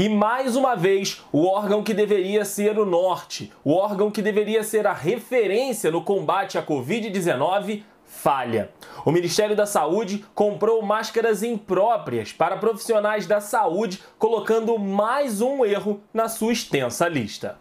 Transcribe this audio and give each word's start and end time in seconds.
E 0.00 0.08
mais 0.08 0.56
uma 0.56 0.74
vez, 0.74 1.22
o 1.30 1.46
órgão 1.46 1.82
que 1.82 1.92
deveria 1.92 2.42
ser 2.42 2.78
o 2.78 2.86
norte, 2.86 3.52
o 3.62 3.74
órgão 3.74 4.10
que 4.10 4.22
deveria 4.22 4.64
ser 4.64 4.86
a 4.86 4.94
referência 4.94 5.90
no 5.90 6.00
combate 6.00 6.56
à 6.56 6.62
Covid-19, 6.62 7.82
falha. 8.06 8.70
O 9.04 9.12
Ministério 9.12 9.54
da 9.54 9.66
Saúde 9.66 10.24
comprou 10.34 10.80
máscaras 10.80 11.42
impróprias 11.42 12.32
para 12.32 12.56
profissionais 12.56 13.26
da 13.26 13.42
saúde, 13.42 14.00
colocando 14.18 14.78
mais 14.78 15.42
um 15.42 15.66
erro 15.66 16.00
na 16.14 16.30
sua 16.30 16.54
extensa 16.54 17.06
lista. 17.06 17.58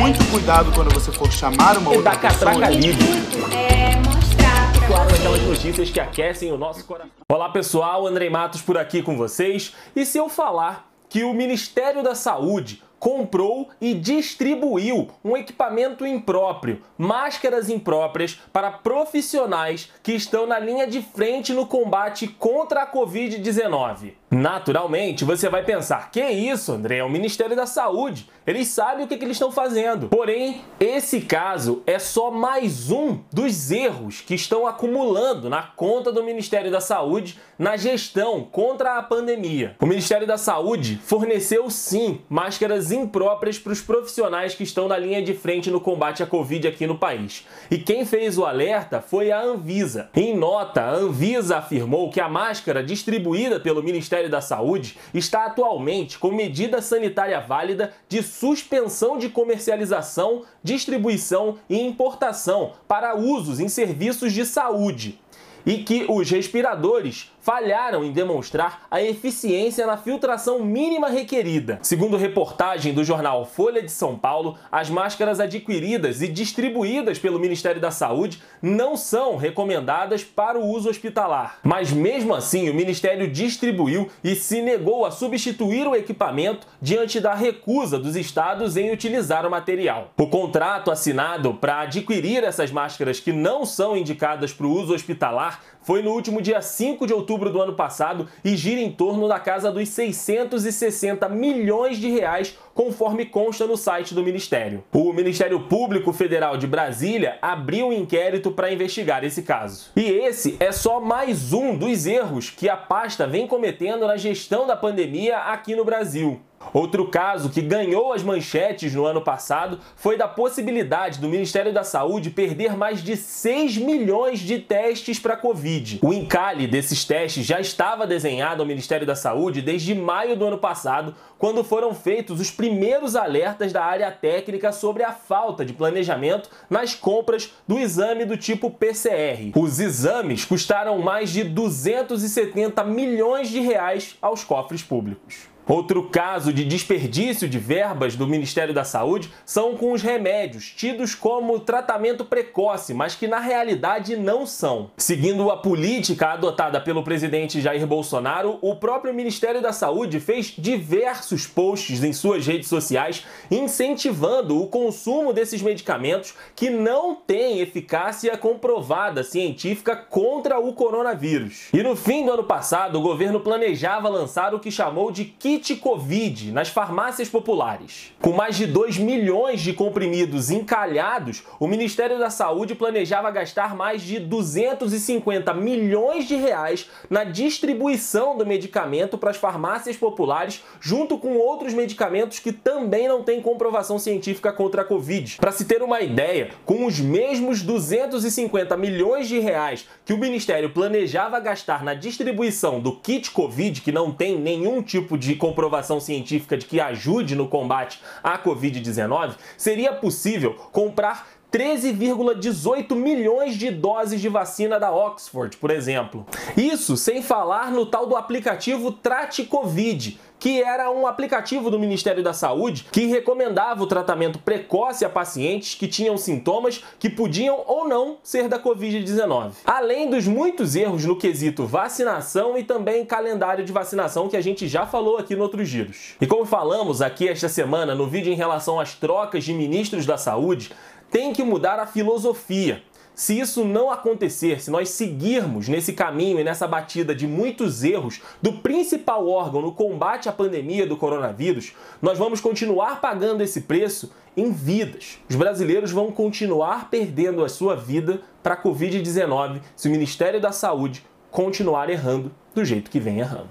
Muito 0.00 0.30
cuidado 0.30 0.72
quando 0.74 0.94
você 0.94 1.12
for 1.12 1.30
chamar 1.30 1.76
uma 1.76 1.90
outra 1.90 2.18
pessoa. 2.18 2.52
É 2.54 3.96
mostrar 3.96 4.72
pra 4.72 4.86
Claro, 4.86 5.10
vocês. 5.10 5.20
aquelas 5.20 5.42
notícias 5.42 5.90
que 5.90 6.00
aquecem 6.00 6.50
o 6.52 6.56
nosso 6.56 6.86
coração. 6.86 7.10
Olá 7.30 7.50
pessoal, 7.50 8.06
Andrei 8.06 8.30
Matos 8.30 8.62
por 8.62 8.78
aqui 8.78 9.02
com 9.02 9.14
vocês. 9.14 9.74
E 9.94 10.06
se 10.06 10.16
eu 10.16 10.30
falar 10.30 10.89
que 11.10 11.24
o 11.24 11.34
Ministério 11.34 12.02
da 12.02 12.14
Saúde 12.14 12.82
comprou 13.00 13.70
e 13.80 13.94
distribuiu 13.94 15.08
um 15.24 15.36
equipamento 15.36 16.06
impróprio, 16.06 16.82
máscaras 16.98 17.70
impróprias 17.70 18.38
para 18.52 18.70
profissionais 18.70 19.90
que 20.02 20.12
estão 20.12 20.46
na 20.46 20.58
linha 20.58 20.86
de 20.86 21.00
frente 21.00 21.54
no 21.54 21.66
combate 21.66 22.28
contra 22.28 22.82
a 22.82 22.92
Covid-19. 22.92 24.12
Naturalmente, 24.30 25.24
você 25.24 25.48
vai 25.48 25.64
pensar: 25.64 26.10
que 26.12 26.22
isso, 26.22 26.70
André? 26.72 26.98
É 26.98 27.04
o 27.04 27.10
Ministério 27.10 27.56
da 27.56 27.66
Saúde. 27.66 28.28
Eles 28.46 28.68
sabem 28.68 29.04
o 29.04 29.08
que, 29.08 29.16
que 29.16 29.24
eles 29.24 29.36
estão 29.36 29.50
fazendo. 29.50 30.08
Porém, 30.08 30.62
esse 30.78 31.20
caso 31.22 31.82
é 31.86 31.98
só 31.98 32.30
mais 32.30 32.90
um 32.90 33.18
dos 33.32 33.70
erros 33.70 34.20
que 34.20 34.34
estão 34.34 34.66
acumulando 34.66 35.48
na 35.48 35.62
conta 35.62 36.12
do 36.12 36.22
Ministério 36.22 36.70
da 36.70 36.80
Saúde 36.80 37.38
na 37.58 37.76
gestão 37.76 38.44
contra 38.44 38.98
a 38.98 39.02
pandemia. 39.02 39.76
O 39.80 39.86
Ministério 39.86 40.26
da 40.26 40.38
Saúde 40.38 41.00
forneceu 41.04 41.68
sim 41.70 42.20
máscaras 42.28 42.89
impróprias 42.90 43.58
para 43.58 43.72
os 43.72 43.80
profissionais 43.80 44.54
que 44.54 44.62
estão 44.62 44.88
na 44.88 44.96
linha 44.96 45.22
de 45.22 45.34
frente 45.34 45.70
no 45.70 45.80
combate 45.80 46.22
à 46.22 46.26
Covid 46.26 46.68
aqui 46.68 46.86
no 46.86 46.98
país. 46.98 47.46
E 47.70 47.78
quem 47.78 48.04
fez 48.04 48.38
o 48.38 48.44
alerta 48.44 49.00
foi 49.00 49.30
a 49.30 49.42
Anvisa. 49.42 50.10
Em 50.14 50.36
nota, 50.36 50.80
a 50.82 50.94
Anvisa 50.94 51.58
afirmou 51.58 52.10
que 52.10 52.20
a 52.20 52.28
máscara 52.28 52.82
distribuída 52.82 53.60
pelo 53.60 53.82
Ministério 53.82 54.30
da 54.30 54.40
Saúde 54.40 54.96
está 55.12 55.46
atualmente 55.46 56.18
com 56.18 56.30
medida 56.30 56.80
sanitária 56.80 57.40
válida 57.40 57.92
de 58.08 58.22
suspensão 58.22 59.18
de 59.18 59.28
comercialização, 59.28 60.42
distribuição 60.62 61.58
e 61.68 61.80
importação 61.80 62.72
para 62.86 63.16
usos 63.16 63.60
em 63.60 63.68
serviços 63.68 64.32
de 64.32 64.44
saúde 64.44 65.18
e 65.64 65.78
que 65.78 66.06
os 66.08 66.30
respiradores 66.30 67.30
falharam 67.50 68.04
em 68.04 68.12
demonstrar 68.12 68.86
a 68.88 69.02
eficiência 69.02 69.84
na 69.84 69.96
filtração 69.96 70.62
mínima 70.62 71.08
requerida. 71.08 71.80
Segundo 71.82 72.16
reportagem 72.16 72.94
do 72.94 73.02
jornal 73.02 73.44
Folha 73.44 73.82
de 73.82 73.90
São 73.90 74.16
Paulo, 74.16 74.56
as 74.70 74.88
máscaras 74.88 75.40
adquiridas 75.40 76.22
e 76.22 76.28
distribuídas 76.28 77.18
pelo 77.18 77.40
Ministério 77.40 77.80
da 77.80 77.90
Saúde 77.90 78.40
não 78.62 78.96
são 78.96 79.36
recomendadas 79.36 80.22
para 80.22 80.60
o 80.60 80.64
uso 80.64 80.88
hospitalar. 80.88 81.58
Mas 81.64 81.90
mesmo 81.90 82.36
assim, 82.36 82.70
o 82.70 82.74
Ministério 82.74 83.28
distribuiu 83.28 84.08
e 84.22 84.36
se 84.36 84.62
negou 84.62 85.04
a 85.04 85.10
substituir 85.10 85.88
o 85.88 85.96
equipamento 85.96 86.68
diante 86.80 87.18
da 87.18 87.34
recusa 87.34 87.98
dos 87.98 88.14
estados 88.14 88.76
em 88.76 88.92
utilizar 88.92 89.44
o 89.44 89.50
material. 89.50 90.12
O 90.16 90.28
contrato 90.28 90.88
assinado 90.88 91.54
para 91.54 91.80
adquirir 91.80 92.44
essas 92.44 92.70
máscaras 92.70 93.18
que 93.18 93.32
não 93.32 93.66
são 93.66 93.96
indicadas 93.96 94.52
para 94.52 94.68
o 94.68 94.72
uso 94.72 94.94
hospitalar 94.94 95.60
foi 95.82 96.02
no 96.02 96.10
último 96.12 96.40
dia 96.42 96.60
5 96.60 97.06
de 97.06 97.12
outubro 97.12 97.50
do 97.50 97.60
ano 97.60 97.74
passado 97.74 98.28
e 98.44 98.56
gira 98.56 98.80
em 98.80 98.90
torno 98.90 99.26
da 99.28 99.38
casa 99.38 99.72
dos 99.72 99.88
660 99.88 101.28
milhões 101.28 101.96
de 101.98 102.10
reais, 102.10 102.56
conforme 102.74 103.26
consta 103.26 103.66
no 103.66 103.76
site 103.76 104.14
do 104.14 104.22
Ministério. 104.22 104.84
O 104.92 105.12
Ministério 105.12 105.60
Público 105.60 106.12
Federal 106.12 106.56
de 106.56 106.66
Brasília 106.66 107.38
abriu 107.42 107.88
um 107.88 107.92
inquérito 107.92 108.50
para 108.50 108.72
investigar 108.72 109.24
esse 109.24 109.42
caso. 109.42 109.90
E 109.96 110.02
esse 110.02 110.56
é 110.60 110.72
só 110.72 111.00
mais 111.00 111.52
um 111.52 111.76
dos 111.76 112.06
erros 112.06 112.50
que 112.50 112.68
a 112.68 112.76
pasta 112.76 113.26
vem 113.26 113.46
cometendo 113.46 114.06
na 114.06 114.16
gestão 114.16 114.66
da 114.66 114.76
pandemia 114.76 115.38
aqui 115.38 115.74
no 115.74 115.84
Brasil. 115.84 116.40
Outro 116.72 117.08
caso 117.08 117.50
que 117.50 117.60
ganhou 117.60 118.12
as 118.12 118.22
manchetes 118.22 118.94
no 118.94 119.04
ano 119.04 119.20
passado 119.20 119.80
foi 119.96 120.16
da 120.16 120.28
possibilidade 120.28 121.18
do 121.18 121.28
Ministério 121.28 121.72
da 121.72 121.82
Saúde 121.82 122.30
perder 122.30 122.76
mais 122.76 123.02
de 123.02 123.16
6 123.16 123.78
milhões 123.78 124.38
de 124.38 124.58
testes 124.60 125.18
para 125.18 125.36
Covid. 125.36 125.98
O 126.02 126.12
encalhe 126.12 126.68
desses 126.68 127.04
testes 127.04 127.44
já 127.44 127.58
estava 127.58 128.06
desenhado 128.06 128.62
ao 128.62 128.68
Ministério 128.68 129.06
da 129.06 129.16
Saúde 129.16 129.62
desde 129.62 129.94
maio 129.94 130.36
do 130.36 130.44
ano 130.44 130.58
passado, 130.58 131.14
quando 131.38 131.64
foram 131.64 131.92
feitos 131.92 132.38
os 132.38 132.50
primeiros 132.50 133.16
alertas 133.16 133.72
da 133.72 133.84
área 133.84 134.12
técnica 134.12 134.70
sobre 134.70 135.02
a 135.02 135.12
falta 135.12 135.64
de 135.64 135.72
planejamento 135.72 136.50
nas 136.68 136.94
compras 136.94 137.52
do 137.66 137.78
exame 137.78 138.24
do 138.24 138.36
tipo 138.36 138.70
PCR. 138.70 139.50
Os 139.56 139.80
exames 139.80 140.44
custaram 140.44 140.98
mais 140.98 141.30
de 141.30 141.42
270 141.42 142.84
milhões 142.84 143.48
de 143.48 143.60
reais 143.60 144.16
aos 144.20 144.44
cofres 144.44 144.82
públicos. 144.82 145.50
Outro 145.70 146.02
caso 146.02 146.52
de 146.52 146.64
desperdício 146.64 147.48
de 147.48 147.56
verbas 147.56 148.16
do 148.16 148.26
Ministério 148.26 148.74
da 148.74 148.82
Saúde 148.82 149.30
são 149.46 149.76
com 149.76 149.92
os 149.92 150.02
remédios, 150.02 150.74
tidos 150.76 151.14
como 151.14 151.60
tratamento 151.60 152.24
precoce, 152.24 152.92
mas 152.92 153.14
que 153.14 153.28
na 153.28 153.38
realidade 153.38 154.16
não 154.16 154.44
são. 154.44 154.90
Seguindo 154.96 155.48
a 155.48 155.56
política 155.56 156.32
adotada 156.32 156.80
pelo 156.80 157.04
presidente 157.04 157.60
Jair 157.60 157.86
Bolsonaro, 157.86 158.58
o 158.60 158.74
próprio 158.74 159.14
Ministério 159.14 159.62
da 159.62 159.72
Saúde 159.72 160.18
fez 160.18 160.52
diversos 160.58 161.46
posts 161.46 162.02
em 162.02 162.12
suas 162.12 162.44
redes 162.44 162.68
sociais 162.68 163.24
incentivando 163.48 164.60
o 164.60 164.66
consumo 164.66 165.32
desses 165.32 165.62
medicamentos 165.62 166.34
que 166.56 166.68
não 166.68 167.14
têm 167.14 167.60
eficácia 167.60 168.36
comprovada 168.36 169.22
científica 169.22 169.94
contra 169.94 170.58
o 170.58 170.72
coronavírus. 170.72 171.68
E 171.72 171.80
no 171.80 171.94
fim 171.94 172.26
do 172.26 172.32
ano 172.32 172.42
passado, 172.42 172.98
o 172.98 173.02
governo 173.02 173.38
planejava 173.38 174.08
lançar 174.08 174.52
o 174.52 174.58
que 174.58 174.72
chamou 174.72 175.12
de 175.12 175.26
kit 175.26 175.59
Covid 175.76 176.52
nas 176.52 176.68
farmácias 176.68 177.28
populares. 177.28 178.12
Com 178.20 178.32
mais 178.32 178.56
de 178.56 178.66
2 178.66 178.98
milhões 178.98 179.60
de 179.60 179.72
comprimidos 179.72 180.50
encalhados, 180.50 181.42
o 181.58 181.66
Ministério 181.66 182.18
da 182.18 182.30
Saúde 182.30 182.74
planejava 182.74 183.30
gastar 183.30 183.76
mais 183.76 184.02
de 184.02 184.18
250 184.18 185.52
milhões 185.54 186.26
de 186.26 186.36
reais 186.36 186.88
na 187.08 187.24
distribuição 187.24 188.36
do 188.36 188.46
medicamento 188.46 189.18
para 189.18 189.30
as 189.30 189.36
farmácias 189.36 189.96
populares, 189.96 190.62
junto 190.80 191.18
com 191.18 191.36
outros 191.36 191.74
medicamentos 191.74 192.38
que 192.38 192.52
também 192.52 193.06
não 193.06 193.22
têm 193.22 193.40
comprovação 193.40 193.98
científica 193.98 194.52
contra 194.52 194.82
a 194.82 194.84
Covid. 194.84 195.36
Para 195.36 195.52
se 195.52 195.64
ter 195.64 195.82
uma 195.82 196.00
ideia, 196.00 196.50
com 196.64 196.86
os 196.86 196.98
mesmos 196.98 197.62
250 197.62 198.76
milhões 198.76 199.28
de 199.28 199.38
reais 199.38 199.86
que 200.04 200.12
o 200.12 200.18
Ministério 200.18 200.70
planejava 200.70 201.38
gastar 201.40 201.84
na 201.84 201.94
distribuição 201.94 202.80
do 202.80 202.96
kit 202.96 203.30
Covid, 203.30 203.80
que 203.80 203.92
não 203.92 204.12
tem 204.12 204.38
nenhum 204.38 204.82
tipo 204.82 205.16
de 205.16 205.34
comprovação 205.50 205.98
científica 205.98 206.56
de 206.56 206.64
que 206.64 206.80
ajude 206.80 207.34
no 207.34 207.48
combate 207.48 208.00
à 208.22 208.38
Covid-19, 208.38 209.34
seria 209.56 209.92
possível 209.92 210.54
comprar 210.70 211.26
13,18 211.52 212.94
milhões 212.94 213.56
de 213.56 213.72
doses 213.72 214.20
de 214.20 214.28
vacina 214.28 214.78
da 214.78 214.92
Oxford, 214.92 215.56
por 215.56 215.72
exemplo. 215.72 216.24
Isso 216.56 216.96
sem 216.96 217.20
falar 217.20 217.72
no 217.72 217.84
tal 217.84 218.06
do 218.06 218.14
aplicativo 218.14 218.92
Trate 218.92 219.42
Covid, 219.42 220.20
que 220.40 220.62
era 220.62 220.90
um 220.90 221.06
aplicativo 221.06 221.70
do 221.70 221.78
Ministério 221.78 222.22
da 222.22 222.32
Saúde 222.32 222.86
que 222.90 223.06
recomendava 223.06 223.82
o 223.82 223.86
tratamento 223.86 224.38
precoce 224.38 225.04
a 225.04 225.10
pacientes 225.10 225.74
que 225.74 225.86
tinham 225.86 226.16
sintomas 226.16 226.82
que 226.98 227.10
podiam 227.10 227.62
ou 227.66 227.86
não 227.86 228.16
ser 228.22 228.48
da 228.48 228.58
Covid-19. 228.58 229.52
Além 229.66 230.08
dos 230.08 230.26
muitos 230.26 230.74
erros 230.74 231.04
no 231.04 231.16
quesito 231.16 231.66
vacinação 231.66 232.56
e 232.56 232.64
também 232.64 233.04
calendário 233.04 233.64
de 233.64 233.72
vacinação 233.72 234.28
que 234.28 234.36
a 234.36 234.40
gente 234.40 234.66
já 234.66 234.86
falou 234.86 235.18
aqui 235.18 235.36
no 235.36 235.50
outros 235.50 235.68
giros. 235.68 236.14
E 236.20 236.26
como 236.26 236.44
falamos 236.44 237.02
aqui 237.02 237.28
esta 237.28 237.48
semana 237.48 237.94
no 237.94 238.06
vídeo 238.06 238.32
em 238.32 238.36
relação 238.36 238.78
às 238.78 238.94
trocas 238.94 239.42
de 239.42 239.52
ministros 239.52 240.06
da 240.06 240.16
saúde, 240.16 240.70
tem 241.10 241.32
que 241.32 241.42
mudar 241.42 241.80
a 241.80 241.86
filosofia. 241.86 242.82
Se 243.20 243.38
isso 243.38 243.66
não 243.66 243.90
acontecer, 243.90 244.62
se 244.62 244.70
nós 244.70 244.88
seguirmos 244.88 245.68
nesse 245.68 245.92
caminho 245.92 246.40
e 246.40 246.42
nessa 246.42 246.66
batida 246.66 247.14
de 247.14 247.26
muitos 247.26 247.84
erros 247.84 248.22
do 248.40 248.54
principal 248.54 249.28
órgão 249.28 249.60
no 249.60 249.72
combate 249.72 250.26
à 250.26 250.32
pandemia 250.32 250.86
do 250.86 250.96
coronavírus, 250.96 251.74
nós 252.00 252.16
vamos 252.16 252.40
continuar 252.40 252.98
pagando 252.98 253.42
esse 253.42 253.60
preço 253.60 254.10
em 254.34 254.50
vidas. 254.50 255.18
Os 255.28 255.36
brasileiros 255.36 255.90
vão 255.90 256.10
continuar 256.10 256.88
perdendo 256.88 257.44
a 257.44 257.48
sua 257.50 257.76
vida 257.76 258.22
para 258.42 258.54
a 258.54 258.62
Covid-19 258.62 259.60
se 259.76 259.88
o 259.88 259.90
Ministério 259.90 260.40
da 260.40 260.50
Saúde 260.50 261.04
continuar 261.30 261.90
errando 261.90 262.32
do 262.54 262.64
jeito 262.64 262.90
que 262.90 262.98
vem 262.98 263.18
errando. 263.18 263.50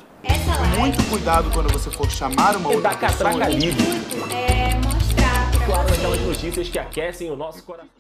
Muito 0.80 1.08
cuidado 1.12 1.52
quando 1.54 1.72
você 1.72 1.92
for 1.92 2.10
chamar 2.10 2.58
uma 2.58 2.74
E 2.74 2.76
outra 2.76 2.98
pessoa. 2.98 3.12
catraca 3.12 3.48
livre. 3.50 3.84
é 4.34 4.74
mostrar 4.84 5.52
pra 5.52 5.66
Claro, 5.68 5.94
aquelas 5.94 6.22
notícias 6.22 6.70
que 6.70 6.80
aquecem 6.80 7.30
o 7.30 7.36
nosso 7.36 7.64
coração. 7.64 7.99